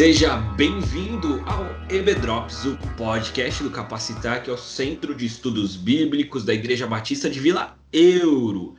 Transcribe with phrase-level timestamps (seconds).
[0.00, 6.42] Seja bem-vindo ao EBDrops, o podcast do Capacitar, que é o Centro de Estudos Bíblicos
[6.42, 8.76] da Igreja Batista de Vila Euro.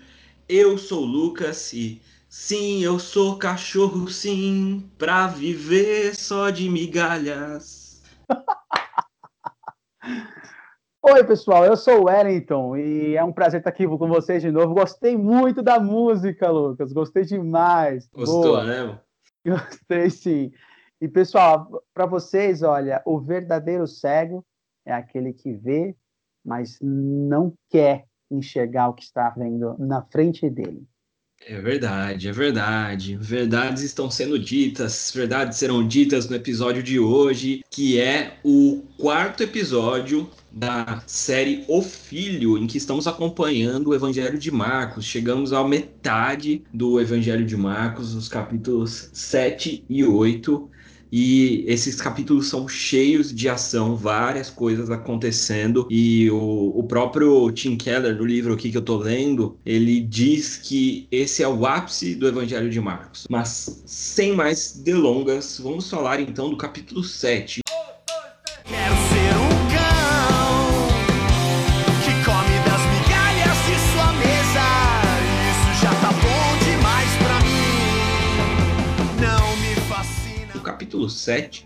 [0.49, 8.01] Eu sou o Lucas e sim, eu sou cachorro sim, pra viver só de migalhas.
[11.03, 14.51] Oi, pessoal, eu sou o Wellington e é um prazer estar aqui com vocês de
[14.51, 14.73] novo.
[14.73, 18.09] Gostei muito da música, Lucas, gostei demais.
[18.11, 18.63] Gostou, Boa.
[18.63, 18.99] né?
[19.45, 20.51] Gostei sim.
[21.01, 24.45] E pessoal, para vocês, olha, o verdadeiro cego
[24.85, 25.95] é aquele que vê,
[26.45, 30.87] mas não quer enxergar o que está vendo na frente dele.
[31.47, 33.17] É verdade, é verdade.
[33.17, 39.41] Verdades estão sendo ditas, verdades serão ditas no episódio de hoje, que é o quarto
[39.41, 45.03] episódio da série O Filho, em que estamos acompanhando o Evangelho de Marcos.
[45.03, 50.69] Chegamos à metade do Evangelho de Marcos, os capítulos 7 e 8.
[51.11, 55.87] E esses capítulos são cheios de ação, várias coisas acontecendo.
[55.89, 60.57] E o, o próprio Tim Keller, no livro aqui que eu tô lendo, ele diz
[60.57, 63.27] que esse é o ápice do Evangelho de Marcos.
[63.29, 67.61] Mas sem mais delongas, vamos falar então do capítulo 7.
[80.91, 81.65] Capítulo 7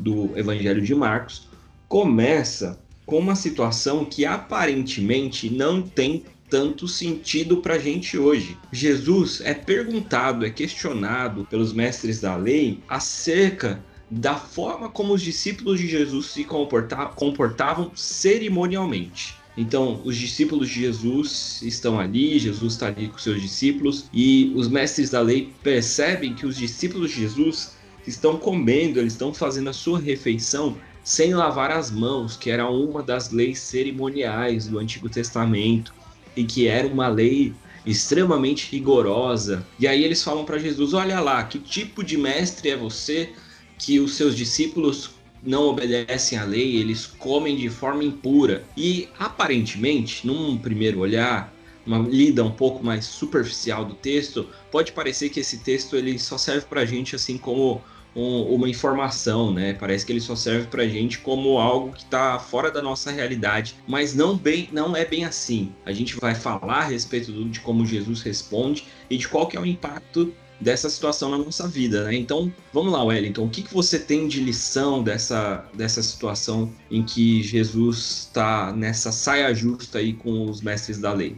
[0.00, 1.46] do Evangelho de Marcos
[1.88, 8.56] começa com uma situação que aparentemente não tem tanto sentido para a gente hoje.
[8.72, 15.78] Jesus é perguntado, é questionado pelos mestres da lei acerca da forma como os discípulos
[15.78, 19.34] de Jesus se comportavam cerimonialmente.
[19.54, 24.66] Então, os discípulos de Jesus estão ali, Jesus está ali com seus discípulos, e os
[24.66, 29.72] mestres da lei percebem que os discípulos de Jesus estão comendo, eles estão fazendo a
[29.72, 35.92] sua refeição sem lavar as mãos, que era uma das leis cerimoniais do Antigo Testamento
[36.36, 37.52] e que era uma lei
[37.84, 39.66] extremamente rigorosa.
[39.78, 43.30] E aí eles falam para Jesus: Olha lá, que tipo de mestre é você
[43.78, 45.10] que os seus discípulos
[45.42, 48.62] não obedecem à lei, eles comem de forma impura.
[48.76, 51.52] E aparentemente, num primeiro olhar,
[51.84, 56.38] uma lida um pouco mais superficial do texto, pode parecer que esse texto ele só
[56.38, 57.82] serve para gente assim como
[58.14, 59.74] um, uma informação, né?
[59.74, 63.76] Parece que ele só serve para gente como algo que está fora da nossa realidade,
[63.86, 65.72] mas não bem, não é bem assim.
[65.84, 69.60] A gente vai falar a respeito de como Jesus responde e de qual que é
[69.60, 72.14] o impacto dessa situação na nossa vida, né?
[72.14, 77.02] Então, vamos lá, Wellington, o que, que você tem de lição dessa, dessa situação em
[77.02, 81.36] que Jesus está nessa saia justa aí com os mestres da lei?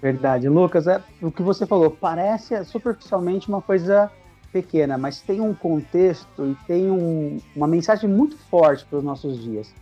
[0.00, 4.10] Verdade, Lucas, é o que você falou, parece superficialmente uma coisa
[4.52, 9.42] pequena, mas tem um contexto e tem um, uma mensagem muito forte para os nossos
[9.42, 9.72] dias.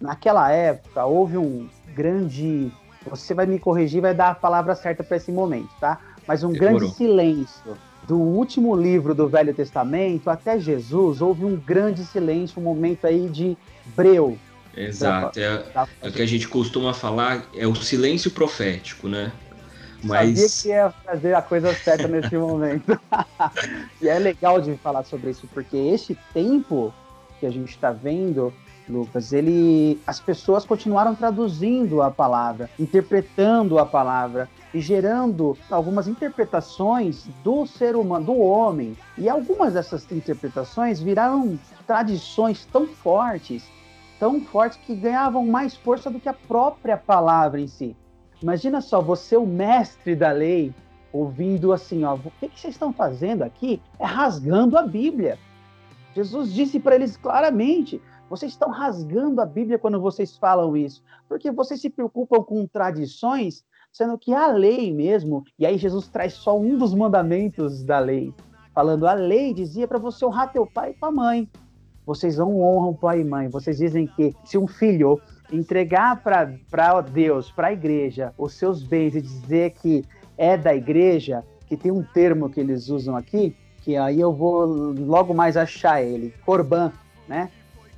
[0.00, 2.70] Naquela época, houve um grande.
[3.08, 6.00] Você vai me corrigir, vai dar a palavra certa para esse momento, tá?
[6.26, 6.78] Mas um Demorou.
[6.78, 7.76] grande silêncio.
[8.06, 13.28] Do último livro do Velho Testamento até Jesus, houve um grande silêncio, um momento aí
[13.28, 13.56] de
[13.96, 14.38] breu.
[14.76, 15.40] Exato.
[15.40, 15.64] É,
[16.02, 19.32] é o que a gente costuma falar, é o silêncio profético, né?
[20.02, 20.38] Mas...
[20.38, 22.98] Sabia que ia fazer a coisa certa nesse momento.
[24.00, 26.92] e é legal de falar sobre isso, porque esse tempo
[27.38, 28.52] que a gente está vendo,
[28.88, 37.26] Lucas, ele, as pessoas continuaram traduzindo a palavra, interpretando a palavra e gerando algumas interpretações
[37.42, 38.96] do ser humano, do homem.
[39.18, 43.64] E algumas dessas interpretações viraram tradições tão fortes,
[44.18, 47.96] tão fortes que ganhavam mais força do que a própria palavra em si.
[48.42, 50.74] Imagina só, você, o mestre da lei,
[51.12, 53.80] ouvindo assim, ó, o que, que vocês estão fazendo aqui?
[53.98, 55.38] É rasgando a Bíblia.
[56.14, 61.50] Jesus disse para eles claramente: vocês estão rasgando a Bíblia quando vocês falam isso, porque
[61.50, 66.58] vocês se preocupam com tradições, sendo que a lei mesmo, e aí Jesus traz só
[66.58, 68.34] um dos mandamentos da lei,
[68.74, 71.48] falando: a lei dizia para você honrar teu pai e tua mãe.
[72.04, 73.48] Vocês não honram pai e mãe.
[73.48, 75.20] Vocês dizem que se um filho
[75.52, 80.04] entregar para Deus, para a igreja, os seus bens e dizer que
[80.36, 84.66] é da igreja, que tem um termo que eles usam aqui, que aí eu vou
[84.66, 86.92] logo mais achar ele, Corban,
[87.28, 87.50] né?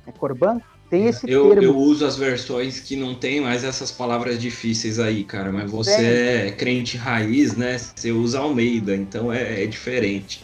[0.05, 0.61] É Corban?
[0.89, 1.63] Tem esse eu, termo.
[1.63, 5.95] Eu uso as versões que não tem mais essas palavras difíceis aí, cara, mas você
[5.95, 6.05] tem.
[6.05, 7.77] é crente raiz, né?
[7.77, 10.43] Você usa Almeida, então é, é diferente.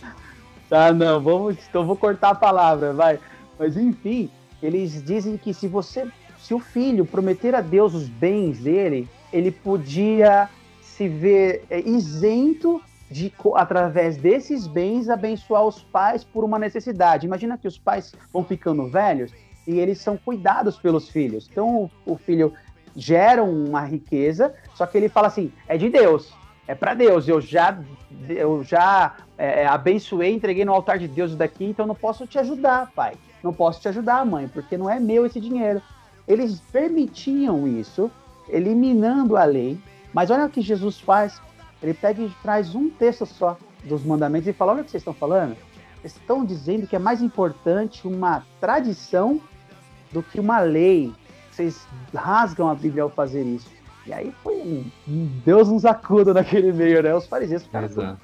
[0.69, 3.19] Tá, não, vamos, então vou cortar a palavra, vai.
[3.57, 4.29] Mas enfim,
[4.61, 6.07] eles dizem que se você
[6.45, 10.47] se o filho prometer a Deus os bens dele, ele podia
[10.79, 17.25] se ver é, isento de, através desses bens, abençoar os pais por uma necessidade.
[17.25, 19.31] Imagina que os pais vão ficando velhos
[19.65, 21.49] e eles são cuidados pelos filhos.
[21.51, 22.53] Então, o filho
[22.95, 26.31] gera uma riqueza, só que ele fala assim: é de Deus,
[26.67, 27.27] é para Deus.
[27.27, 27.75] Eu já,
[28.29, 32.37] eu já é, é, abençoei, entreguei no altar de Deus daqui, então não posso te
[32.37, 33.13] ajudar, pai.
[33.43, 35.81] Não posso te ajudar, mãe, porque não é meu esse dinheiro.
[36.27, 38.09] Eles permitiam isso,
[38.49, 39.77] eliminando a lei.
[40.13, 41.39] Mas olha o que Jesus faz
[41.85, 45.01] ele pega e traz um texto só dos mandamentos e fala: olha o que vocês
[45.01, 45.55] estão falando.
[46.03, 49.39] Estão dizendo que é mais importante uma tradição
[50.11, 51.13] do que uma lei.
[51.51, 53.69] Vocês rasgam a Bíblia ao fazer isso.
[54.05, 54.91] E aí foi um,
[55.43, 57.15] Deus nos acuda naquele meio, né?
[57.15, 58.17] Os fariseus ficaram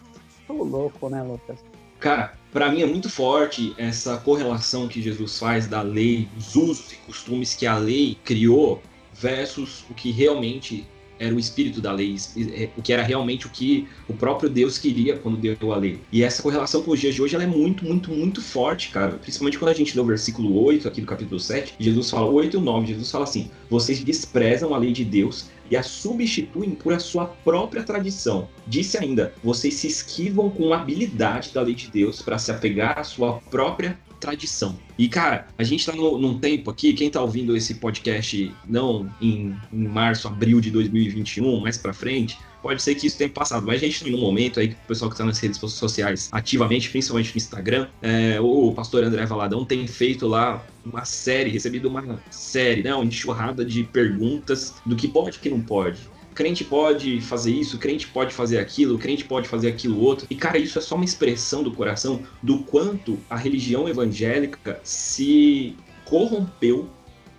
[0.46, 1.64] tudo louco, né, Lucas?
[2.00, 6.92] Cara, para mim é muito forte essa correlação que Jesus faz da lei, dos usos
[6.92, 8.82] e costumes que a lei criou
[9.14, 10.86] versus o que realmente
[11.22, 14.80] era o espírito da lei, é, o que era realmente o que o próprio Deus
[14.80, 16.00] queria quando deu a lei.
[16.12, 19.12] E essa correlação com os dias de hoje ela é muito, muito, muito forte, cara.
[19.14, 22.58] Principalmente quando a gente lê o versículo 8 aqui do capítulo 7, Jesus fala, 8
[22.58, 26.92] e 9, Jesus fala assim: vocês desprezam a lei de Deus e a substituem por
[26.92, 28.50] a sua própria tradição.
[28.66, 33.04] Disse ainda: vocês se esquivam com habilidade da lei de Deus para se apegar à
[33.04, 34.78] sua própria tradição.
[34.98, 39.12] E, cara, a gente tá no, num tempo aqui, quem tá ouvindo esse podcast não
[39.20, 43.66] em, em março, abril de 2021, mais pra frente, pode ser que isso tenha passado,
[43.66, 46.30] mas a gente tá um momento aí que o pessoal que está nas redes sociais
[46.32, 51.90] ativamente, principalmente no Instagram, é, o pastor André Valadão tem feito lá uma série, recebido
[51.90, 55.98] uma série, né, uma enxurrada de perguntas do que pode e que não pode
[56.34, 60.28] crente pode fazer isso, crente pode fazer aquilo, crente pode fazer aquilo outro.
[60.30, 65.76] E, cara, isso é só uma expressão do coração do quanto a religião evangélica se
[66.06, 66.90] corrompeu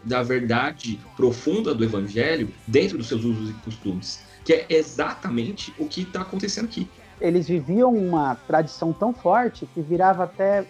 [0.05, 4.21] da verdade profunda do evangelho dentro dos seus usos e costumes.
[4.45, 6.89] Que é exatamente o que está acontecendo aqui
[7.23, 10.67] eles viviam uma tradição tão forte que virava até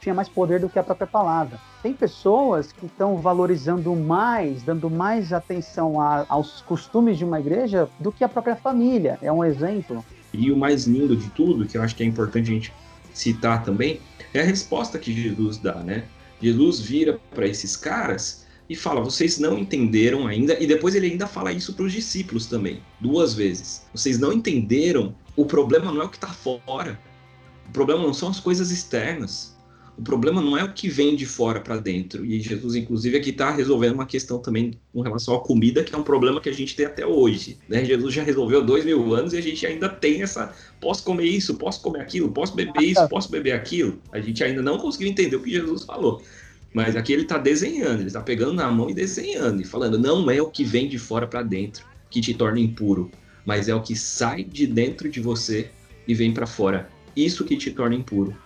[0.00, 1.60] tinha mais poder do que a própria palavra.
[1.82, 7.88] Tem pessoas que estão valorizando mais, dando mais atenção a, aos costumes de uma igreja
[8.00, 9.18] do que a própria família.
[9.20, 10.02] É um exemplo.
[10.32, 12.72] E o mais lindo de tudo, que eu acho que é importante a gente
[13.12, 14.00] citar também,
[14.32, 16.04] é a resposta que Jesus dá, né?
[16.40, 18.41] Jesus vira para esses caras
[18.72, 22.46] e fala: vocês não entenderam ainda, e depois ele ainda fala isso para os discípulos
[22.46, 23.86] também, duas vezes.
[23.94, 26.98] Vocês não entenderam o problema não é o que está fora.
[27.68, 29.56] O problema não são as coisas externas.
[29.96, 32.24] O problema não é o que vem de fora para dentro.
[32.24, 35.98] E Jesus, inclusive, aqui está resolvendo uma questão também com relação à comida, que é
[35.98, 37.58] um problema que a gente tem até hoje.
[37.68, 37.84] Né?
[37.84, 40.54] Jesus já resolveu dois mil anos e a gente ainda tem essa.
[40.80, 43.98] Posso comer isso, posso comer aquilo, posso beber isso, posso beber aquilo.
[44.10, 46.22] A gente ainda não conseguiu entender o que Jesus falou.
[46.72, 50.30] Mas aqui ele está desenhando, ele está pegando na mão e desenhando, e falando: não
[50.30, 53.10] é o que vem de fora para dentro que te torna impuro
[53.44, 55.70] mas é o que sai de dentro de você
[56.06, 56.88] e vem para fora.
[57.14, 58.36] Isso que te torna impuro.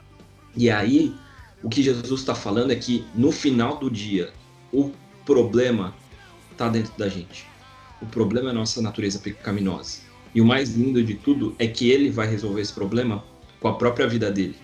[0.56, 1.14] E aí,
[1.62, 4.30] o que Jesus está falando é que no final do dia,
[4.72, 4.90] o
[5.24, 5.94] problema
[6.50, 7.46] está dentro da gente.
[8.00, 10.00] O problema é a nossa natureza pecaminosa.
[10.34, 13.24] E o mais lindo de tudo é que ele vai resolver esse problema
[13.60, 14.56] com a própria vida dele.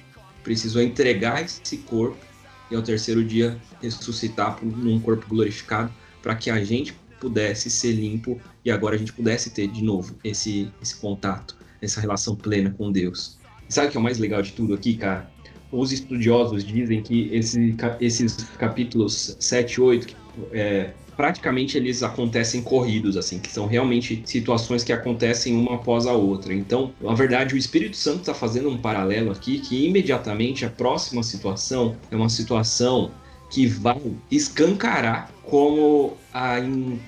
[0.43, 2.19] Precisou entregar esse corpo
[2.73, 8.41] e ao terceiro dia ressuscitar num corpo glorificado para que a gente pudesse ser limpo
[8.65, 12.91] e agora a gente pudesse ter de novo esse, esse contato, essa relação plena com
[12.91, 13.39] Deus.
[13.69, 15.31] E sabe o que é o mais legal de tudo aqui, cara?
[15.71, 20.17] Os estudiosos dizem que esse, esses capítulos 7 e 8,
[20.53, 26.13] é, praticamente eles acontecem corridos, assim, que são realmente situações que acontecem uma após a
[26.13, 26.55] outra.
[26.55, 31.23] Então, na verdade, o Espírito Santo está fazendo um paralelo aqui que imediatamente a próxima
[31.23, 33.11] situação é uma situação
[33.51, 34.01] que vai
[34.31, 36.59] escancarar como a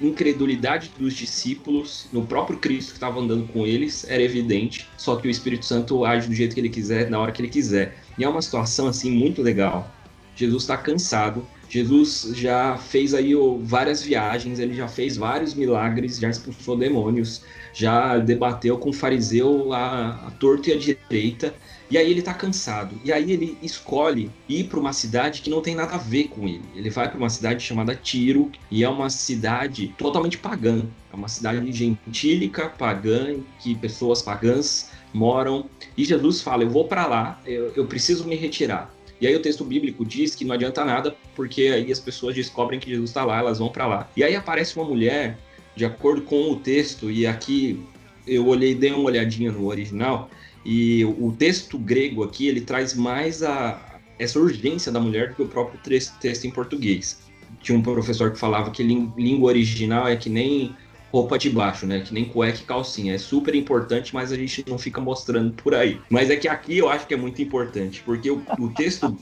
[0.03, 5.27] incredulidade dos discípulos no próprio Cristo que estava andando com eles era evidente, só que
[5.27, 7.97] o Espírito Santo age do jeito que ele quiser, na hora que ele quiser.
[8.19, 9.91] E é uma situação assim muito legal.
[10.37, 16.31] Jesus está cansado, Jesus já fez aí várias viagens, ele já fez vários milagres, já
[16.31, 21.53] expulsou demônios, já debateu com o fariseu a, a torto e a direita,
[21.91, 22.95] e aí ele tá cansado.
[23.05, 26.47] E aí ele escolhe ir para uma cidade que não tem nada a ver com
[26.47, 26.63] ele.
[26.77, 30.87] Ele vai para uma cidade chamada Tiro, e é uma cidade totalmente pagã.
[31.13, 35.69] É uma cidade gentílica, pagã, que pessoas pagãs moram.
[35.97, 38.94] E Jesus fala: Eu vou para lá, eu, eu preciso me retirar.
[39.21, 42.81] E aí o texto bíblico diz que não adianta nada, porque aí as pessoas descobrem
[42.81, 44.11] que Jesus está lá, elas vão para lá.
[44.17, 45.39] E aí aparece uma mulher,
[45.77, 47.81] de acordo com o texto, e aqui
[48.27, 50.29] eu olhei, dei uma olhadinha no original,
[50.65, 55.43] e o texto grego aqui, ele traz mais a, essa urgência da mulher do que
[55.43, 55.79] o próprio
[56.21, 57.23] texto em português.
[57.61, 60.75] Tinha um professor que falava que língua original é que nem
[61.15, 62.01] roupa de baixo, né?
[62.01, 63.15] Que nem cueca e calcinha.
[63.15, 66.01] É super importante, mas a gente não fica mostrando por aí.
[66.11, 69.17] Mas é que aqui eu acho que é muito importante, porque o, o texto.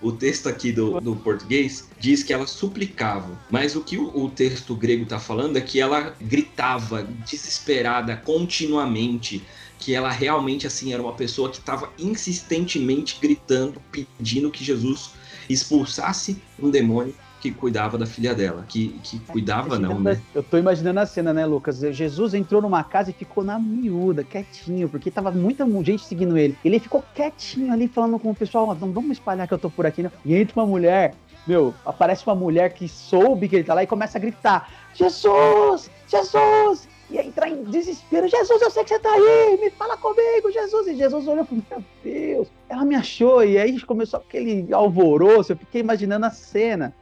[0.00, 4.28] O texto aqui do, do, português diz que ela suplicava, mas o que o, o
[4.28, 9.44] texto grego está falando é que ela gritava desesperada continuamente,
[9.78, 15.12] que ela realmente assim era uma pessoa que estava insistentemente gritando, pedindo que Jesus
[15.48, 18.64] expulsasse um demônio que cuidava da filha dela.
[18.68, 20.20] Que, que cuidava, não, né?
[20.32, 21.80] Eu tô imaginando a cena, né, Lucas?
[21.80, 26.56] Jesus entrou numa casa e ficou na miúda, quietinho, porque tava muita gente seguindo ele.
[26.64, 29.84] Ele ficou quietinho ali, falando com o pessoal: não vamos espalhar que eu tô por
[29.84, 30.12] aqui, não.
[30.24, 31.14] E entra uma mulher.
[31.44, 35.90] Meu, aparece uma mulher que soube que ele tá lá e começa a gritar: Jesus!
[36.06, 36.88] Jesus!
[37.10, 38.28] E entrar em desespero.
[38.28, 40.86] Jesus, eu sei que você tá aí, me fala comigo, Jesus.
[40.86, 43.44] E Jesus olhou para meu Deus, ela me achou.
[43.44, 45.52] E aí começou aquele alvoroço.
[45.52, 46.94] Eu fiquei imaginando a cena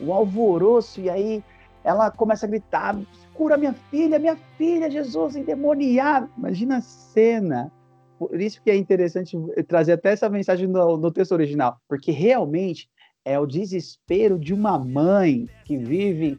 [0.00, 1.42] um alvoroço, e aí
[1.84, 2.98] ela começa a gritar:
[3.34, 6.28] cura minha filha, minha filha, Jesus endemoniado.
[6.36, 7.72] Imagina a cena.
[8.18, 9.36] Por isso que é interessante
[9.68, 12.90] trazer até essa mensagem no, no texto original, porque realmente
[13.24, 16.38] é o desespero de uma mãe que vive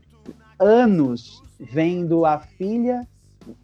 [0.60, 3.08] anos vendo a filha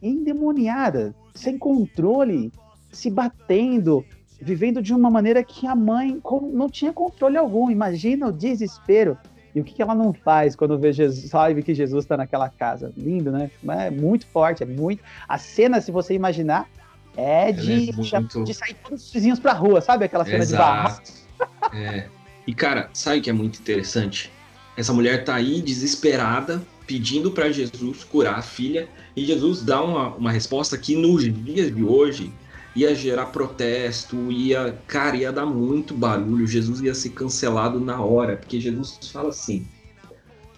[0.02, 2.52] endemoniada, sem controle,
[2.92, 4.04] se batendo,
[4.42, 6.22] vivendo de uma maneira que a mãe
[6.54, 7.70] não tinha controle algum.
[7.70, 9.18] Imagina o desespero.
[9.55, 12.50] E o que, que ela não faz quando vê Jesus, sabe que Jesus está naquela
[12.50, 12.91] casa?
[12.97, 13.50] Lindo, né?
[13.69, 15.01] É muito forte, é muito.
[15.29, 16.69] A cena, se você imaginar,
[17.15, 18.43] é de, é muito...
[18.43, 20.03] de sair todos os vizinhos pra rua, sabe?
[20.03, 21.01] Aquela cena Exato.
[21.01, 21.74] de barra.
[21.74, 22.09] É.
[22.45, 24.29] E cara, sabe o que é muito interessante?
[24.75, 30.09] Essa mulher tá aí desesperada, pedindo para Jesus curar a filha, e Jesus dá uma,
[30.15, 32.31] uma resposta que nos dias de hoje
[32.75, 38.36] ia gerar protesto, ia, cara, ia dar muito barulho, Jesus ia ser cancelado na hora,
[38.36, 39.65] porque Jesus fala assim.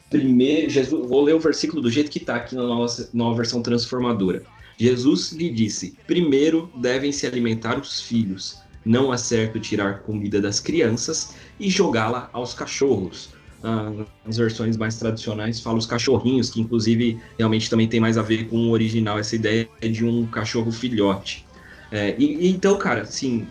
[0.09, 3.61] Primeiro, Jesus, vou ler o versículo do jeito que está aqui na nossa nova versão
[3.61, 4.41] transformadora.
[4.77, 10.59] Jesus lhe disse: Primeiro devem se alimentar os filhos, não é certo tirar comida das
[10.59, 13.29] crianças e jogá-la aos cachorros.
[13.63, 13.91] Ah,
[14.25, 18.47] as versões mais tradicionais falam os cachorrinhos, que inclusive realmente também tem mais a ver
[18.47, 21.46] com o original, essa ideia de um cachorro filhote.
[21.91, 23.47] É, e, e, então, cara, assim,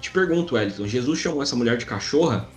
[0.00, 2.48] te pergunto, Wellington, Jesus chamou essa mulher de cachorra?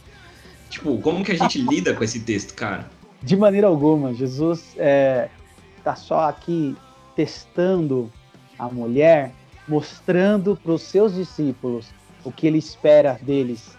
[0.69, 2.89] Tipo, como que a gente lida com esse texto, cara?
[3.21, 4.13] De maneira alguma.
[4.13, 5.29] Jesus é,
[5.83, 6.75] tá só aqui
[7.15, 8.11] testando
[8.57, 9.31] a mulher,
[9.67, 11.87] mostrando para os seus discípulos
[12.23, 13.77] o que ele espera deles,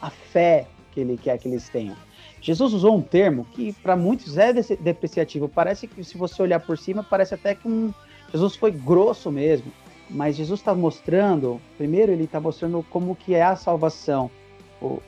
[0.00, 1.96] a fé que ele quer que eles tenham.
[2.40, 5.48] Jesus usou um termo que para muitos é depreciativo.
[5.48, 7.92] Parece que se você olhar por cima, parece até que um
[8.32, 9.72] Jesus foi grosso mesmo
[10.08, 14.30] mas Jesus está mostrando, primeiro ele está mostrando como que é a salvação,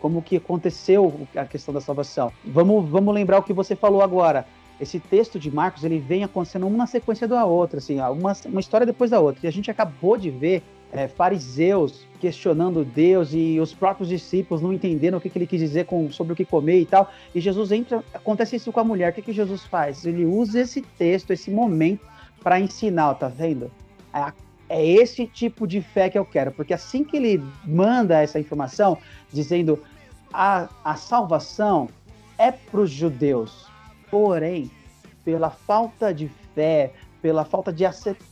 [0.00, 2.32] como que aconteceu a questão da salvação.
[2.44, 4.46] Vamos, vamos lembrar o que você falou agora.
[4.80, 8.86] Esse texto de Marcos ele vem acontecendo uma sequência da outra, assim, uma, uma história
[8.86, 9.44] depois da outra.
[9.44, 10.62] E a gente acabou de ver
[10.92, 15.60] é, fariseus questionando Deus e os próprios discípulos não entendendo o que, que ele quis
[15.60, 17.10] dizer com, sobre o que comer e tal.
[17.34, 19.10] E Jesus entra, acontece isso com a mulher.
[19.10, 20.04] O que, que Jesus faz?
[20.04, 22.06] Ele usa esse texto, esse momento,
[22.42, 23.70] para ensinar, tá vendo?
[24.12, 24.32] A
[24.68, 28.98] é esse tipo de fé que eu quero, porque assim que ele manda essa informação,
[29.32, 29.82] dizendo
[30.32, 31.88] a, a salvação
[32.36, 33.66] é para os judeus,
[34.10, 34.70] porém,
[35.24, 37.84] pela falta de fé, pela falta de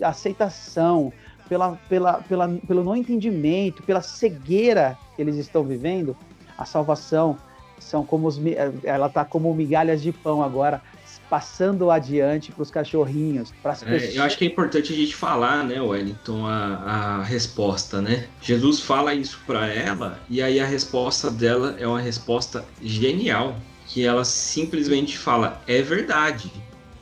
[0.02, 1.12] aceitação,
[1.48, 6.16] pela, pela, pela, pelo não entendimento, pela cegueira que eles estão vivendo,
[6.56, 7.36] a salvação
[7.78, 8.40] são como os,
[8.84, 10.82] ela está como migalhas de pão agora
[11.28, 14.14] passando adiante para os cachorrinhos, para as é, pessoas.
[14.14, 18.26] Eu acho que é importante a gente falar, né, Wellington, a, a resposta, né?
[18.40, 23.56] Jesus fala isso para ela e aí a resposta dela é uma resposta genial,
[23.86, 26.50] que ela simplesmente fala: é verdade,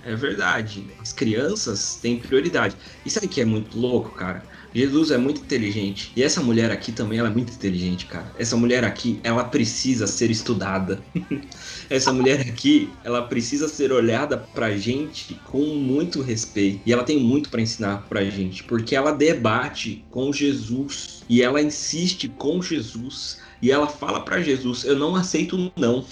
[0.05, 0.87] é verdade.
[1.01, 2.77] As crianças têm prioridade.
[3.05, 4.43] E sabe o que é muito louco, cara?
[4.75, 6.11] Jesus é muito inteligente.
[6.17, 8.35] E essa mulher aqui também, ela é muito inteligente, cara.
[8.37, 11.01] Essa mulher aqui, ela precisa ser estudada.
[11.89, 16.81] essa mulher aqui, ela precisa ser olhada pra gente com muito respeito.
[16.85, 21.63] E ela tem muito para ensinar pra gente, porque ela debate com Jesus e ela
[21.63, 26.05] insiste com Jesus e ela fala para Jesus: "Eu não aceito não"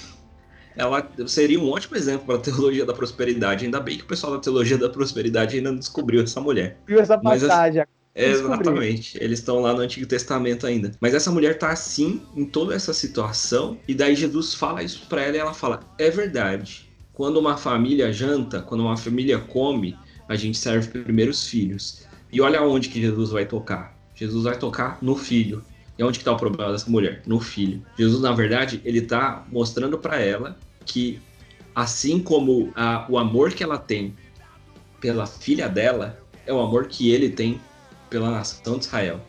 [0.76, 3.64] ela seria um ótimo exemplo para a teologia da prosperidade.
[3.64, 6.78] Ainda bem que o pessoal da teologia da prosperidade ainda não descobriu essa mulher.
[6.86, 7.84] Viu essa passagem.
[8.14, 9.16] É, exatamente.
[9.22, 10.92] Eles estão lá no Antigo Testamento ainda.
[11.00, 15.22] Mas essa mulher tá assim em toda essa situação e daí Jesus fala isso para
[15.22, 16.90] ela e ela fala: "É verdade.
[17.12, 19.96] Quando uma família janta, quando uma família come,
[20.28, 22.06] a gente serve primeiro os filhos.
[22.32, 23.96] E olha onde que Jesus vai tocar.
[24.14, 25.62] Jesus vai tocar no filho.
[25.98, 27.22] E onde que tá o problema dessa mulher?
[27.26, 27.84] No filho.
[27.98, 31.20] Jesus, na verdade, ele tá mostrando para ela que
[31.74, 34.14] assim como a, o amor que ela tem
[35.00, 37.60] pela filha dela é o amor que ele tem
[38.08, 39.20] pela nação de Israel.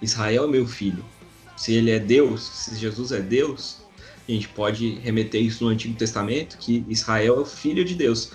[0.00, 1.04] Israel é meu filho.
[1.56, 3.78] Se ele é Deus, se Jesus é Deus,
[4.28, 8.32] a gente pode remeter isso no Antigo Testamento, que Israel é o filho de Deus.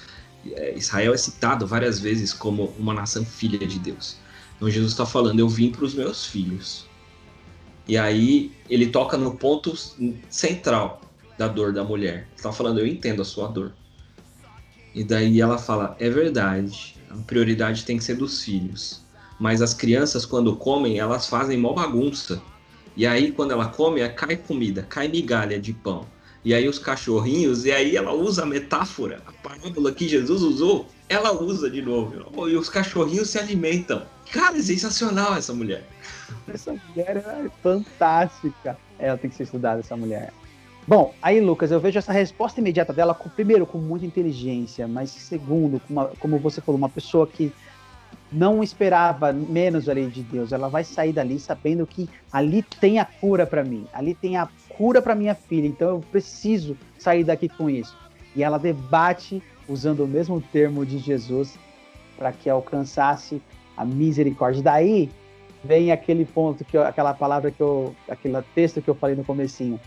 [0.54, 4.18] É, Israel é citado várias vezes como uma nação filha de Deus.
[4.56, 6.88] Então Jesus está falando: Eu vim para os meus filhos.
[7.92, 9.78] E aí ele toca no ponto
[10.30, 11.02] central
[11.38, 12.26] da dor da mulher.
[12.34, 13.74] Está falando: Eu entendo a sua dor.
[14.96, 19.02] E daí ela fala: É verdade, a prioridade tem que ser dos filhos.
[19.38, 22.42] Mas as crianças, quando comem, elas fazem mó bagunça.
[22.96, 26.08] E aí, quando ela come, cai comida, cai migalha de pão.
[26.44, 30.88] E aí, os cachorrinhos, e aí ela usa a metáfora, a parábola que Jesus usou,
[31.08, 32.50] ela usa de novo.
[32.50, 34.04] E os cachorrinhos se alimentam.
[34.32, 35.86] Cara, é sensacional essa mulher.
[36.48, 38.78] Essa mulher é fantástica.
[38.98, 40.32] Ela tem que ser estudada, essa mulher.
[40.88, 45.12] Bom, aí, Lucas, eu vejo essa resposta imediata dela, com, primeiro, com muita inteligência, mas
[45.12, 47.54] segundo, com uma, como você falou, uma pessoa que
[48.32, 50.52] não esperava menos ali de Deus.
[50.52, 54.48] Ela vai sair dali sabendo que ali tem a cura para mim, ali tem a
[54.82, 55.68] cura para minha filha.
[55.68, 57.96] Então eu preciso sair daqui com isso.
[58.36, 61.56] E ela debate usando o mesmo termo de Jesus
[62.18, 63.40] para que alcançasse
[63.78, 64.64] a misericórdia.
[64.64, 65.12] Daí
[65.64, 69.24] vem aquele ponto que eu, aquela palavra que eu, aquele texto que eu falei no
[69.24, 69.80] comecinho.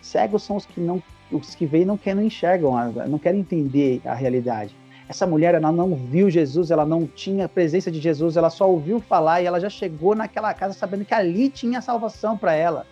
[0.00, 2.72] Cegos são os que não, os que veem não querem, não enxergam,
[3.06, 4.74] não querem entender a realidade.
[5.06, 8.66] Essa mulher, ela não viu Jesus, ela não tinha a presença de Jesus, ela só
[8.66, 12.86] ouviu falar e ela já chegou naquela casa sabendo que ali tinha salvação para ela.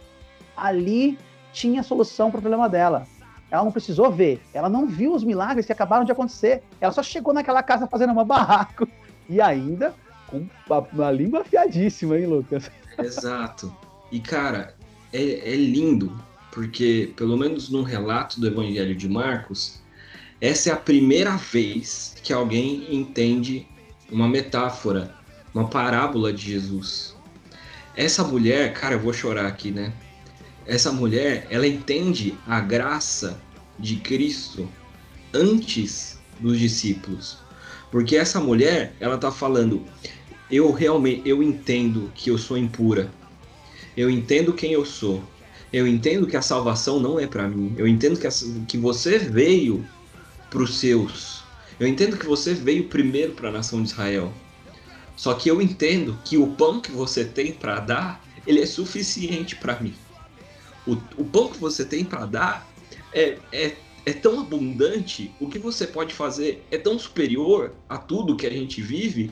[0.54, 1.18] Ali
[1.56, 3.06] tinha solução para o problema dela.
[3.50, 6.62] Ela não precisou ver, ela não viu os milagres que acabaram de acontecer.
[6.80, 8.86] Ela só chegou naquela casa fazendo uma barraco
[9.28, 9.94] e ainda
[10.26, 10.46] com
[10.92, 12.70] uma língua afiadíssima, hein, Lucas?
[12.98, 13.74] Exato.
[14.12, 14.74] E cara,
[15.12, 16.12] é, é lindo
[16.52, 19.80] porque pelo menos no relato do Evangelho de Marcos,
[20.40, 23.66] essa é a primeira vez que alguém entende
[24.10, 25.14] uma metáfora,
[25.54, 27.16] uma parábola de Jesus.
[27.96, 29.92] Essa mulher, cara, eu vou chorar aqui, né?
[30.66, 33.40] Essa mulher, ela entende a graça
[33.78, 34.68] de Cristo
[35.32, 37.38] antes dos discípulos.
[37.90, 39.84] Porque essa mulher, ela tá falando,
[40.50, 43.10] eu realmente eu entendo que eu sou impura.
[43.96, 45.22] Eu entendo quem eu sou.
[45.72, 47.74] Eu entendo que a salvação não é para mim.
[47.76, 48.30] Eu entendo que, a,
[48.66, 49.86] que você veio
[50.50, 51.44] para os seus.
[51.78, 54.32] Eu entendo que você veio primeiro para a nação de Israel.
[55.16, 59.56] Só que eu entendo que o pão que você tem para dar, ele é suficiente
[59.56, 59.94] para mim.
[60.86, 62.68] O, o pão que você tem para dar
[63.12, 68.36] é, é, é tão abundante, o que você pode fazer é tão superior a tudo
[68.36, 69.30] que a gente vive,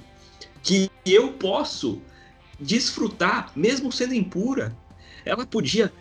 [0.63, 2.01] que eu posso
[2.59, 4.77] desfrutar, mesmo sendo impura.
[5.25, 5.93] Ela podia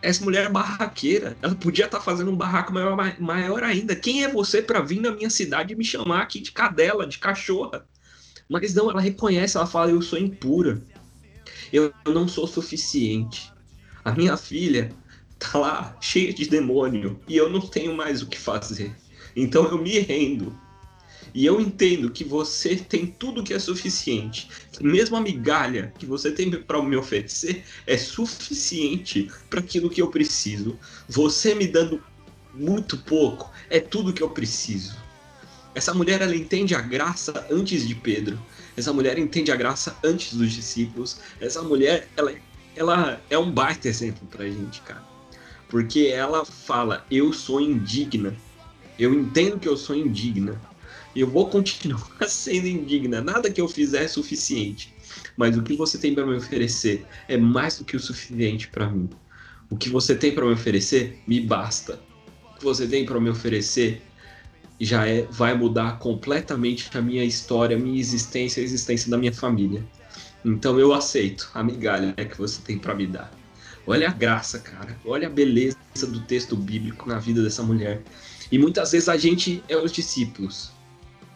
[0.00, 1.36] essa mulher é barraqueira.
[1.42, 3.96] Ela podia estar tá fazendo um barraco maior, maior ainda.
[3.96, 7.18] Quem é você para vir na minha cidade e me chamar aqui de cadela, de
[7.18, 7.84] cachorra?
[8.48, 10.80] Mas não, ela reconhece, ela fala: Eu sou impura.
[11.72, 13.52] Eu não sou suficiente.
[14.08, 14.90] A minha filha
[15.38, 18.90] tá lá cheia de demônio e eu não tenho mais o que fazer.
[19.36, 20.58] Então eu me rendo.
[21.34, 24.48] E eu entendo que você tem tudo que é suficiente.
[24.80, 30.08] Mesmo a migalha que você tem para me oferecer é suficiente para aquilo que eu
[30.08, 30.78] preciso.
[31.06, 32.02] Você me dando
[32.54, 34.96] muito pouco é tudo que eu preciso.
[35.74, 38.40] Essa mulher ela entende a graça antes de Pedro.
[38.74, 41.18] Essa mulher entende a graça antes dos discípulos.
[41.38, 42.32] Essa mulher ela,
[42.78, 45.02] ela é um baita exemplo pra gente, cara.
[45.68, 48.34] Porque ela fala: "Eu sou indigna.
[48.98, 50.60] Eu entendo que eu sou indigna,
[51.14, 53.20] eu vou continuar sendo indigna.
[53.20, 54.94] Nada que eu fizer é suficiente.
[55.36, 58.88] Mas o que você tem para me oferecer é mais do que o suficiente para
[58.88, 59.08] mim.
[59.70, 62.00] O que você tem para me oferecer me basta.
[62.54, 64.02] O que você tem para me oferecer
[64.80, 69.32] já é, vai mudar completamente a minha história, a minha existência, a existência da minha
[69.32, 69.84] família.
[70.44, 73.30] Então eu aceito a migalha que você tem para me dar.
[73.86, 74.96] Olha a graça, cara.
[75.04, 78.02] Olha a beleza do texto bíblico na vida dessa mulher.
[78.52, 80.70] E muitas vezes a gente é os discípulos.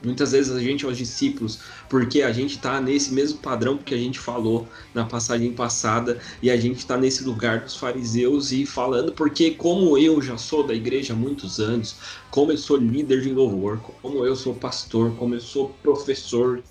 [0.05, 3.95] Muitas vezes a gente é os discípulos porque a gente está nesse mesmo padrão que
[3.95, 8.67] a gente falou na passagem passada e a gente está nesse lugar dos fariseus e
[8.67, 11.97] falando porque como eu já sou da igreja há muitos anos,
[12.31, 16.63] como eu sou líder de louvor, como eu sou pastor, como eu sou professor,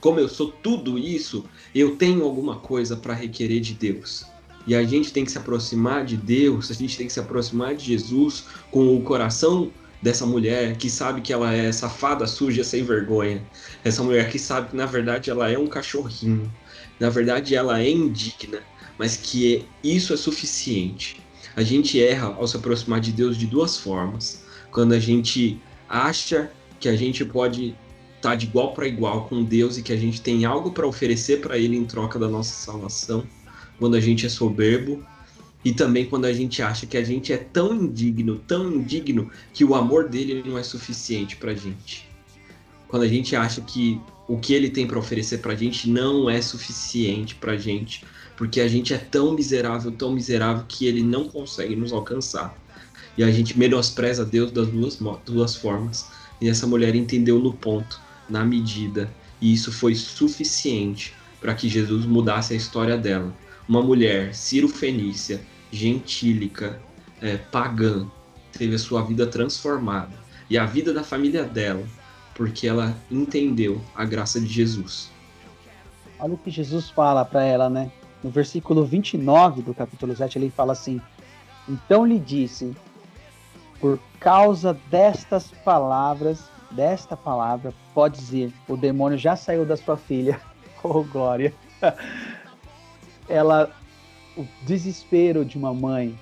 [0.00, 4.24] como eu sou tudo isso, eu tenho alguma coisa para requerer de Deus.
[4.66, 7.76] E a gente tem que se aproximar de Deus, a gente tem que se aproximar
[7.76, 9.70] de Jesus com o coração
[10.00, 13.42] dessa mulher que sabe que ela é safada, suja, sem vergonha.
[13.84, 16.52] Essa mulher que sabe que na verdade ela é um cachorrinho.
[16.98, 18.60] Na verdade ela é indigna,
[18.98, 21.20] mas que é, isso é suficiente.
[21.54, 24.44] A gente erra ao se aproximar de Deus de duas formas.
[24.70, 27.74] Quando a gente acha que a gente pode
[28.16, 30.86] estar tá de igual para igual com Deus e que a gente tem algo para
[30.86, 33.26] oferecer para Ele em troca da nossa salvação,
[33.78, 35.04] quando a gente é soberbo
[35.66, 39.64] e também quando a gente acha que a gente é tão indigno, tão indigno que
[39.64, 42.08] o amor dele não é suficiente para gente.
[42.86, 46.30] Quando a gente acha que o que ele tem para oferecer para a gente não
[46.30, 48.04] é suficiente para a gente,
[48.36, 52.56] porque a gente é tão miserável, tão miserável que ele não consegue nos alcançar.
[53.18, 56.06] E a gente menospreza Deus das duas, duas formas.
[56.40, 58.00] E essa mulher entendeu no ponto,
[58.30, 63.34] na medida, e isso foi suficiente para que Jesus mudasse a história dela.
[63.68, 65.40] Uma mulher ciro-fenícia,
[65.76, 66.80] gentílica,
[67.20, 68.06] é, pagã,
[68.52, 70.16] teve a sua vida transformada
[70.48, 71.84] e a vida da família dela
[72.36, 75.10] porque ela entendeu a graça de Jesus.
[76.18, 77.90] Olha o que Jesus fala para ela, né?
[78.22, 81.00] No versículo 29 do capítulo 7, ele fala assim:
[81.68, 82.76] Então lhe disse,
[83.80, 90.40] por causa destas palavras, desta palavra, pode dizer, o demônio já saiu da sua filha.
[90.82, 91.54] oh, glória!
[93.28, 93.74] Ela,
[94.36, 96.18] o desespero de uma mãe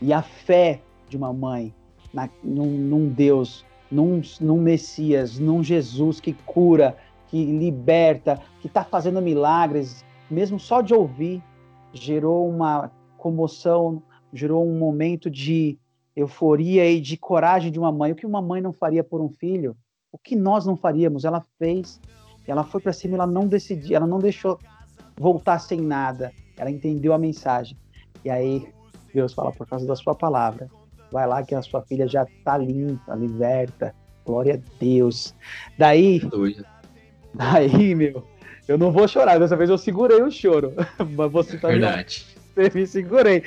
[0.00, 1.74] e a fé de uma mãe
[2.12, 6.96] na, num, num Deus num, num Messias, num Jesus que cura,
[7.28, 11.42] que liberta, que está fazendo milagres, mesmo só de ouvir,
[11.92, 15.78] gerou uma comoção, gerou um momento de
[16.14, 18.12] euforia e de coragem de uma mãe.
[18.12, 19.76] O que uma mãe não faria por um filho?
[20.10, 21.24] O que nós não faríamos?
[21.24, 22.00] Ela fez.
[22.46, 24.58] Ela foi para cima, ela não decidiu, ela não deixou
[25.16, 26.32] voltar sem nada.
[26.56, 27.76] Ela entendeu a mensagem.
[28.24, 28.66] E aí
[29.14, 30.68] Deus fala por causa da sua palavra,
[31.10, 33.94] vai lá que a sua filha já tá limpa, liberta.
[34.24, 35.34] Glória a Deus.
[35.78, 36.20] Daí,
[37.32, 38.26] daí, meu,
[38.66, 39.38] eu não vou chorar.
[39.38, 40.72] Dessa vez eu segurei o choro.
[41.16, 42.26] Mas você tá Verdade.
[42.56, 43.42] Eu me segurei.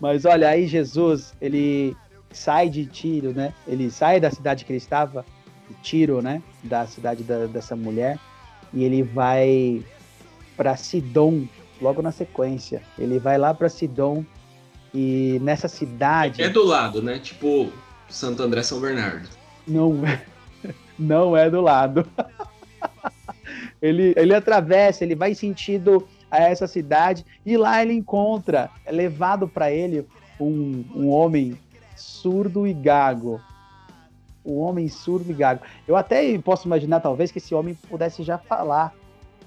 [0.00, 1.96] Mas olha, aí Jesus, ele
[2.32, 3.52] sai de Tiro, né?
[3.66, 5.24] Ele sai da cidade que ele estava,
[5.82, 6.42] Tiro, né?
[6.62, 8.18] Da cidade da, dessa mulher,
[8.72, 9.82] e ele vai
[10.56, 11.46] para Sidom,
[11.80, 12.82] logo na sequência.
[12.98, 14.24] Ele vai lá para Sidom
[14.94, 16.42] e nessa cidade.
[16.42, 17.18] É do lado, né?
[17.18, 17.70] Tipo
[18.08, 19.28] Santo André São Bernardo.
[19.66, 19.94] Não,
[20.98, 22.06] não é do lado.
[23.80, 29.46] ele, ele atravessa, ele vai sentido a essa cidade e lá ele encontra, é levado
[29.46, 30.06] para ele
[30.40, 31.58] um, um homem
[31.96, 33.40] surdo e gago.
[34.44, 35.62] Um homem surdo e gago.
[35.88, 38.94] Eu até posso imaginar, talvez, que esse homem pudesse já falar.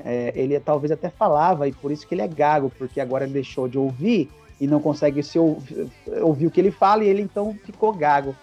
[0.03, 3.33] É, ele talvez até falava, e por isso que ele é gago, porque agora ele
[3.33, 5.89] deixou de ouvir e não consegue se ouvir,
[6.21, 8.35] ouvir o que ele fala e ele então ficou gago.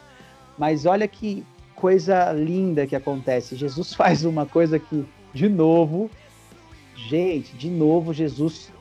[0.58, 3.54] Mas olha que coisa linda que acontece.
[3.54, 6.10] Jesus faz uma coisa que, de novo,
[7.08, 8.72] gente, de novo, Jesus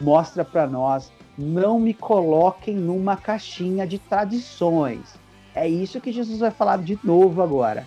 [0.00, 5.18] mostra para nós: não me coloquem numa caixinha de tradições.
[5.54, 7.86] É isso que Jesus vai falar de novo agora.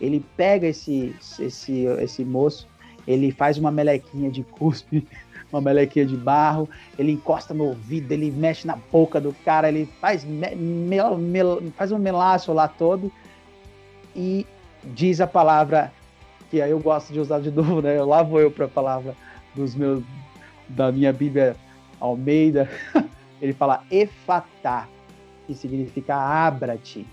[0.00, 2.68] Ele pega esse, esse, esse moço,
[3.06, 5.06] ele faz uma melequinha de cuspe
[5.52, 9.86] uma melequinha de barro, ele encosta no ouvido, ele mexe na boca do cara, ele
[10.00, 10.96] faz, me, me,
[11.76, 13.12] faz um melaço lá todo
[14.16, 14.46] e
[14.82, 15.92] diz a palavra
[16.50, 18.02] que aí eu gosto de usar de novo, né?
[18.02, 19.14] Lá vou eu para a palavra
[19.54, 20.02] dos meus
[20.68, 21.56] da minha Bíblia
[22.00, 22.68] Almeida.
[23.40, 24.86] Ele fala efatá,
[25.46, 27.06] que significa abra-te.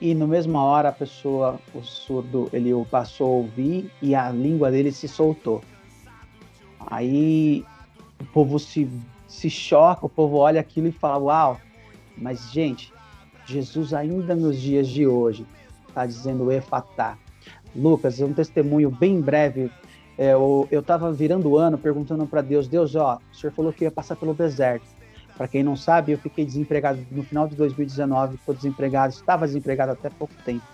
[0.00, 4.70] E no mesma hora a pessoa, o surdo, ele passou a ouvir e a língua
[4.70, 5.60] dele se soltou.
[6.86, 7.64] Aí
[8.20, 8.88] o povo se,
[9.26, 11.60] se choca, o povo olha aquilo e fala: Uau,
[12.16, 12.92] mas gente,
[13.44, 15.44] Jesus ainda nos dias de hoje
[15.88, 17.18] está dizendo efatá.
[17.74, 19.70] Lucas, um testemunho bem breve.
[20.16, 23.84] É, eu estava virando o ano perguntando para Deus: Deus, ó, o senhor falou que
[23.84, 24.86] ia passar pelo deserto.
[25.38, 29.92] Para quem não sabe, eu fiquei desempregado no final de 2019, estou desempregado, estava desempregado
[29.92, 30.64] até pouco tempo.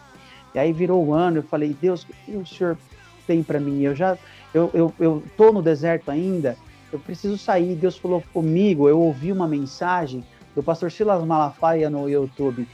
[0.55, 2.79] E aí virou o ano, eu falei: Deus, o que o senhor
[3.27, 3.83] tem para mim?
[3.83, 4.17] Eu já
[4.55, 6.57] eu, eu, eu tô no deserto ainda,
[6.91, 7.75] eu preciso sair.
[7.75, 10.25] Deus falou comigo, eu ouvi uma mensagem
[10.55, 12.67] do pastor Silas Malafaia no YouTube.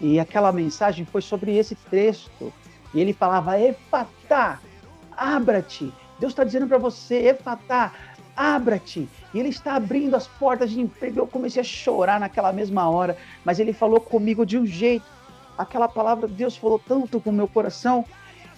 [0.00, 2.50] E aquela mensagem foi sobre esse texto.
[2.94, 4.58] E ele falava: Efatá,
[5.14, 5.92] abra-te.
[6.18, 7.92] Deus está dizendo para você: Efatá,
[8.34, 9.06] abra-te.
[9.36, 11.20] E ele está abrindo as portas de emprego.
[11.20, 15.04] Eu comecei a chorar naquela mesma hora, mas ele falou comigo de um jeito.
[15.58, 18.02] Aquela palavra, Deus falou tanto com o meu coração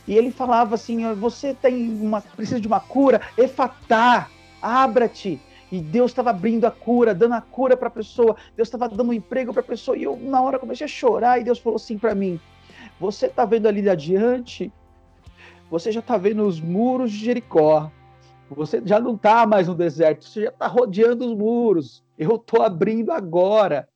[0.06, 4.28] e ele falava assim: você tem uma, precisa de uma cura, efatá,
[4.62, 5.40] abra-te.
[5.72, 8.36] E Deus estava abrindo a cura, dando a cura para a pessoa.
[8.54, 9.98] Deus estava dando um emprego para a pessoa.
[9.98, 11.40] E eu, na hora, comecei a chorar.
[11.40, 12.38] E Deus falou assim para mim:
[13.00, 14.72] Você está vendo ali adiante?
[15.72, 17.90] Você já está vendo os muros de Jericó.
[18.50, 20.24] Você já não está mais no deserto.
[20.24, 22.02] Você já está rodeando os muros.
[22.18, 23.88] Eu estou abrindo agora.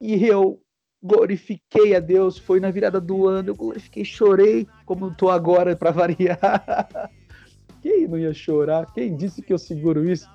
[0.00, 0.60] E eu
[1.02, 2.38] glorifiquei a Deus.
[2.38, 7.10] Foi na virada do ano, eu glorifiquei, chorei, como estou agora para variar.
[7.82, 8.92] Quem não ia chorar?
[8.92, 10.28] Quem disse que eu seguro isso?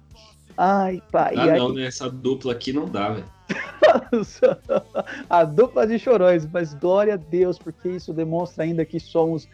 [0.57, 1.33] Ai, pai.
[1.37, 1.85] Ah, não, né?
[1.85, 3.25] Essa dupla aqui não dá, velho.
[5.29, 9.49] a dupla de chorões, mas glória a Deus, porque isso demonstra ainda que somos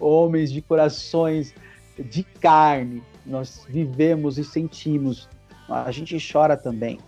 [0.00, 1.54] homens de corações
[1.98, 3.02] de carne.
[3.24, 5.28] Nós vivemos e sentimos.
[5.68, 6.98] A gente chora também.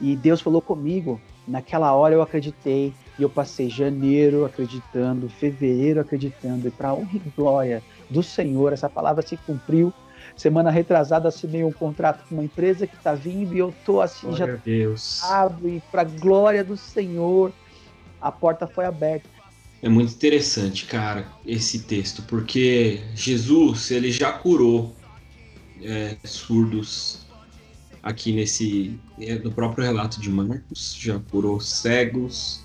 [0.00, 1.20] E Deus falou comigo.
[1.46, 2.92] Naquela hora eu acreditei.
[3.18, 6.66] E eu passei janeiro acreditando, fevereiro acreditando.
[6.66, 9.92] E para honra e glória do Senhor, essa palavra se cumpriu.
[10.36, 14.26] Semana retrasada assinei um contrato com uma empresa que está vindo e eu tô assim
[14.26, 15.22] glória já Deus.
[15.64, 17.52] e para glória do Senhor
[18.20, 19.28] a porta foi aberta.
[19.84, 24.96] É muito interessante, cara, esse texto, porque Jesus ele já curou
[25.82, 27.26] é, surdos
[28.02, 32.64] aqui nesse é, no próprio relato de Marcos, já curou cegos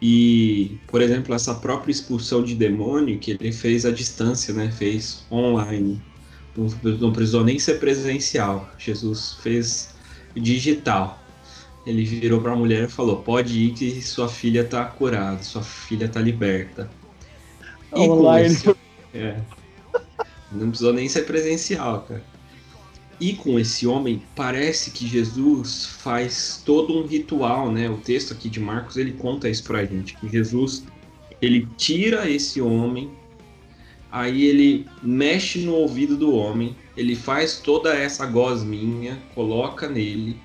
[0.00, 4.70] e, por exemplo, essa própria expulsão de demônio que ele fez à distância, né?
[4.70, 6.00] Fez online.
[6.56, 8.72] Não, não precisou nem ser presencial.
[8.78, 9.96] Jesus fez
[10.36, 11.21] digital.
[11.84, 15.62] Ele virou para a mulher e falou: Pode ir que sua filha está curada, sua
[15.62, 16.88] filha está liberta.
[17.92, 18.46] Online.
[18.46, 18.76] Esse,
[19.14, 19.40] é,
[20.52, 22.22] não precisou nem ser presencial, cara.
[23.20, 27.88] E com esse homem, parece que Jesus faz todo um ritual, né?
[27.88, 30.84] O texto aqui de Marcos, ele conta isso pra gente, que Jesus,
[31.40, 33.10] ele tira esse homem,
[34.10, 40.36] aí ele mexe no ouvido do homem, ele faz toda essa gosminha, coloca nele,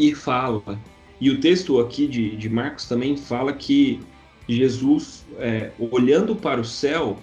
[0.00, 0.62] e fala.
[1.20, 4.00] E o texto aqui de, de Marcos também fala que
[4.48, 7.18] Jesus, é, olhando para o céu,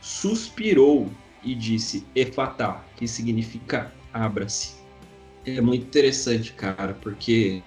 [0.00, 1.10] suspirou
[1.44, 4.74] e disse Efatá, que significa abra-se.
[5.44, 7.62] É muito interessante, cara, porque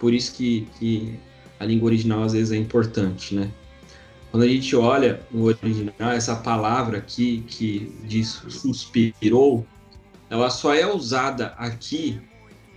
[0.00, 1.14] por isso que, que
[1.60, 3.50] a língua original às vezes é importante, né?
[4.32, 9.64] Quando a gente olha no original, essa palavra aqui que diz suspirou,
[10.30, 12.20] ela só é usada aqui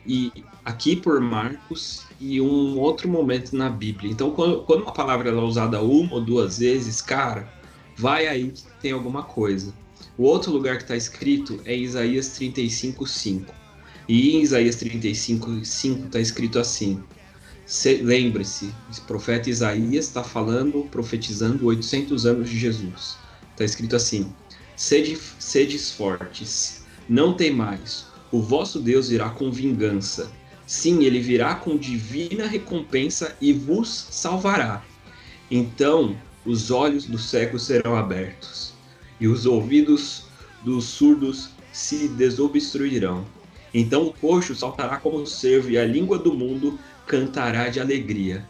[0.06, 0.32] e
[0.64, 4.12] aqui por Marcos e um outro momento na Bíblia.
[4.12, 7.52] Então, quando, uma palavra é usada uma ou duas vezes, cara,
[7.96, 9.74] vai aí que tem alguma coisa.
[10.18, 13.54] O outro lugar que está escrito é Isaías 35, 5.
[14.08, 17.04] E em Isaías 35, 5 está escrito assim:
[18.02, 23.18] Lembre-se, o profeta Isaías está falando, profetizando 800 anos de Jesus.
[23.52, 24.32] Está escrito assim:
[24.76, 30.32] Sede, sedes fortes, não temais, o vosso Deus virá com vingança
[30.66, 34.84] Sim, ele virá com divina recompensa e vos salvará.
[35.50, 38.74] Então os olhos dos cegos serão abertos,
[39.20, 40.24] e os ouvidos
[40.64, 43.26] dos surdos se desobstruirão.
[43.74, 48.48] Então o coxo saltará como servo, e a língua do mundo cantará de alegria.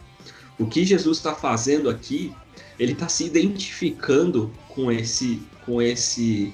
[0.58, 2.32] O que Jesus está fazendo aqui,
[2.78, 6.52] ele está se identificando com esse, com esse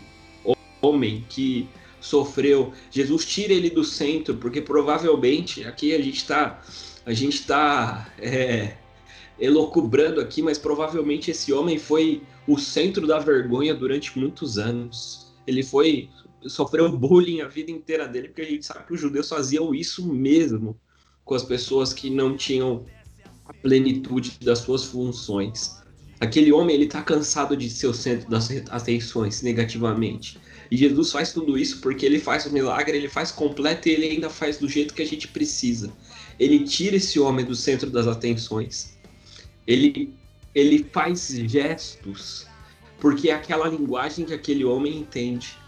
[0.80, 1.68] homem que
[2.02, 2.72] sofreu.
[2.90, 6.60] Jesus tira ele do centro, porque provavelmente aqui a gente está
[7.04, 8.76] a gente está é,
[9.38, 15.32] elocubrando aqui, mas provavelmente esse homem foi o centro da vergonha durante muitos anos.
[15.46, 16.08] Ele foi
[16.46, 20.12] sofreu bullying a vida inteira dele, porque a gente sabe que os judeus faziam isso
[20.12, 20.76] mesmo
[21.24, 22.84] com as pessoas que não tinham
[23.44, 25.80] a plenitude das suas funções.
[26.20, 30.38] Aquele homem ele está cansado de ser o centro das atenções negativamente.
[30.72, 34.08] E Jesus faz tudo isso porque ele faz o milagre, ele faz completo e ele
[34.08, 35.92] ainda faz do jeito que a gente precisa.
[36.40, 38.96] Ele tira esse homem do centro das atenções.
[39.66, 40.14] Ele,
[40.54, 42.46] ele faz gestos
[42.98, 45.58] porque é aquela linguagem que aquele homem entende.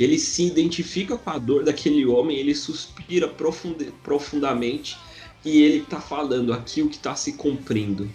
[0.00, 4.98] Ele se identifica com a dor daquele homem, ele suspira profund, profundamente
[5.44, 8.10] e ele está falando aqui o que está se cumprindo.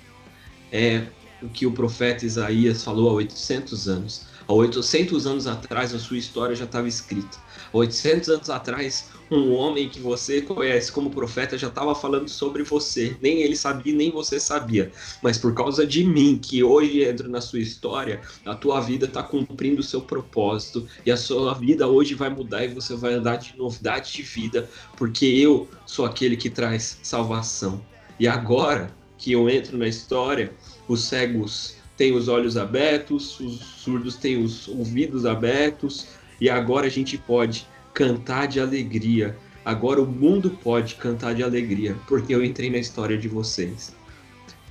[0.69, 1.08] É
[1.41, 4.35] o que o profeta Isaías falou há 800 anos.
[4.47, 7.36] Há 800 anos atrás, a sua história já estava escrita.
[7.73, 12.62] Há 800 anos atrás, um homem que você conhece como profeta já estava falando sobre
[12.62, 13.17] você.
[13.21, 14.91] Nem ele sabia, nem você sabia.
[15.23, 19.23] Mas por causa de mim, que hoje entro na sua história, a tua vida está
[19.23, 20.88] cumprindo o seu propósito.
[21.03, 24.69] E a sua vida hoje vai mudar e você vai andar de novidade de vida.
[24.95, 27.84] Porque eu sou aquele que traz salvação.
[28.19, 30.53] E agora que eu entro na história,
[30.88, 36.08] os cegos tem os olhos abertos, os surdos têm os ouvidos abertos,
[36.39, 39.38] e agora a gente pode cantar de alegria.
[39.63, 43.95] Agora o mundo pode cantar de alegria, porque eu entrei na história de vocês.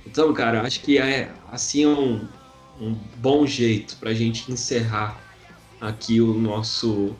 [0.05, 2.27] Então, cara, acho que é assim é um,
[2.79, 5.19] um bom jeito para a gente encerrar
[5.81, 7.15] aqui o nosso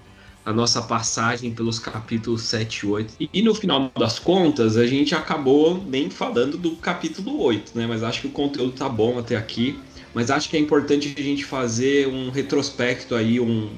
[0.46, 3.14] a nossa passagem pelos capítulos 7 e 8.
[3.20, 7.88] E, e, no final das contas, a gente acabou nem falando do capítulo 8, né?
[7.88, 9.80] Mas acho que o conteúdo tá bom até aqui.
[10.16, 13.70] Mas acho que é importante a gente fazer um retrospecto aí, um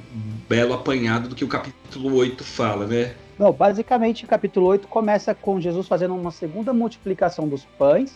[0.47, 3.15] belo apanhado do que o capítulo 8 fala, né?
[3.39, 8.15] Não, basicamente o capítulo 8 começa com Jesus fazendo uma segunda multiplicação dos pães.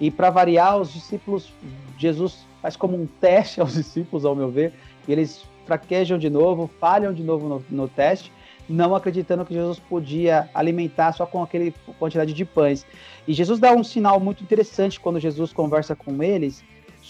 [0.00, 1.52] E para variar, os discípulos,
[1.98, 4.72] Jesus faz como um teste aos discípulos, ao meu ver,
[5.06, 8.32] e eles fraquejam de novo, falham de novo no, no teste,
[8.66, 12.86] não acreditando que Jesus podia alimentar só com aquele quantidade de pães.
[13.26, 16.64] E Jesus dá um sinal muito interessante quando Jesus conversa com eles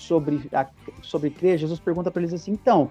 [0.08, 0.66] sobre, a,
[1.02, 1.58] sobre crer.
[1.58, 2.90] Jesus pergunta para eles assim: então,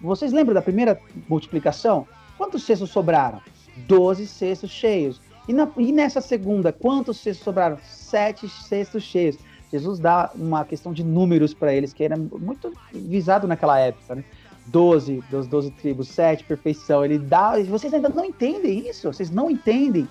[0.00, 2.06] vocês lembram da primeira multiplicação?
[2.36, 3.40] Quantos cestos sobraram?
[3.86, 5.20] Doze cestos cheios.
[5.48, 7.78] E, na, e nessa segunda, quantos cestos sobraram?
[7.84, 9.38] Sete cestos cheios.
[9.72, 14.24] Jesus dá uma questão de números para eles, que era muito visado naquela época, né?
[14.66, 17.04] 12 das 12 tribos, 7, perfeição.
[17.04, 17.52] Ele dá.
[17.64, 20.08] Vocês ainda não entendem isso, vocês não entendem.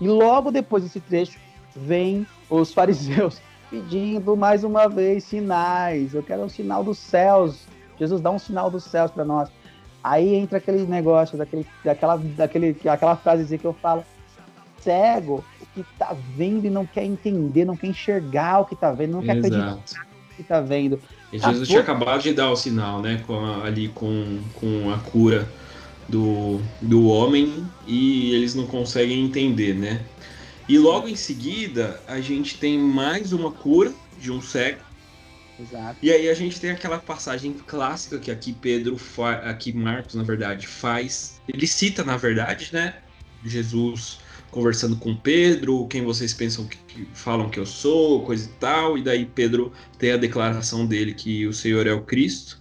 [0.00, 1.38] E logo depois desse trecho,
[1.76, 6.12] vem os fariseus pedindo mais uma vez sinais.
[6.12, 7.66] Eu quero um sinal dos céus.
[7.98, 9.48] Jesus dá um sinal dos céus para nós.
[10.02, 14.04] Aí entra aquele negócio, daquele, daquela, daquele, aquela frase que eu falo:
[14.80, 18.90] cego, o que tá vendo e não quer entender, não quer enxergar o que tá
[18.92, 19.54] vendo, não quer Exato.
[19.54, 21.00] acreditar no que tá vendo.
[21.32, 23.22] E Jesus tinha acabado de dar o sinal, né?
[23.26, 25.46] Com a, ali com, com a cura
[26.08, 30.00] do, do homem e eles não conseguem entender, né?
[30.70, 34.78] E logo em seguida a gente tem mais uma cura de um cego.
[35.58, 35.98] Exato.
[36.00, 40.22] E aí a gente tem aquela passagem clássica que aqui Pedro faz, aqui Marcos na
[40.22, 41.40] verdade faz.
[41.48, 42.94] Ele cita na verdade, né?
[43.44, 44.20] Jesus
[44.52, 48.96] conversando com Pedro, quem vocês pensam que, que, falam que eu sou, coisa e tal,
[48.96, 52.59] e daí Pedro tem a declaração dele que o Senhor é o Cristo.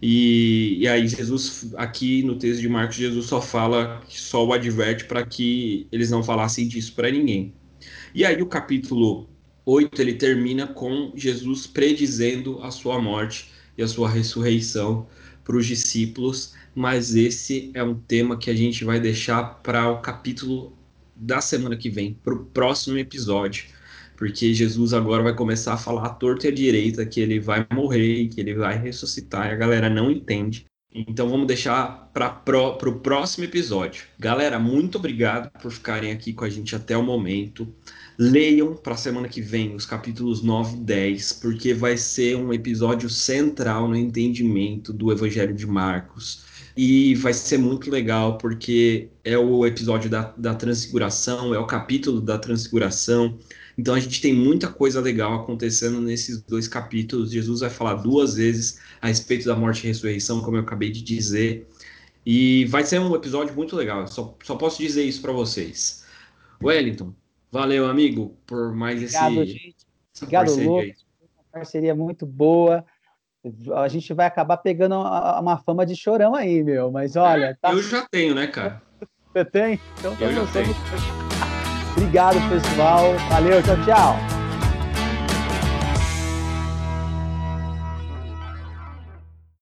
[0.00, 5.04] E, e aí Jesus, aqui no texto de Marcos, Jesus só fala, só o adverte
[5.04, 7.52] para que eles não falassem disso para ninguém.
[8.14, 9.28] E aí o capítulo
[9.64, 15.06] 8, ele termina com Jesus predizendo a sua morte e a sua ressurreição
[15.44, 20.00] para os discípulos, mas esse é um tema que a gente vai deixar para o
[20.00, 20.76] capítulo
[21.16, 23.66] da semana que vem, para o próximo episódio.
[24.18, 27.64] Porque Jesus agora vai começar a falar à torta e à direita que ele vai
[27.72, 30.66] morrer, que ele vai ressuscitar, e a galera não entende.
[30.92, 34.06] Então vamos deixar para o próximo episódio.
[34.18, 37.72] Galera, muito obrigado por ficarem aqui com a gente até o momento.
[38.18, 42.52] Leiam para a semana que vem os capítulos 9 e 10, porque vai ser um
[42.52, 46.44] episódio central no entendimento do Evangelho de Marcos
[46.76, 52.20] e vai ser muito legal porque é o episódio da, da transfiguração, é o capítulo
[52.20, 53.36] da transfiguração.
[53.78, 57.30] Então a gente tem muita coisa legal acontecendo nesses dois capítulos.
[57.30, 61.00] Jesus vai falar duas vezes a respeito da morte e ressurreição, como eu acabei de
[61.00, 61.66] dizer.
[62.26, 64.06] E vai ser um episódio muito legal.
[64.08, 66.04] Só, só posso dizer isso para vocês.
[66.62, 67.14] Wellington,
[67.52, 69.52] valeu, amigo, por mais Obrigado, esse.
[69.52, 69.76] Gente.
[70.20, 71.06] Obrigado, Lucas.
[71.22, 72.84] Uma parceria muito boa
[73.76, 76.90] a gente vai acabar pegando uma fama de chorão aí, meu.
[76.90, 77.56] Mas olha.
[77.60, 77.72] Tá...
[77.72, 78.82] Eu já tenho, né, cara?
[79.32, 79.80] Você tem?
[79.98, 81.27] Então, eu já tenho.
[81.98, 83.12] Obrigado, pessoal.
[83.28, 84.37] Valeu, tchau, tchau.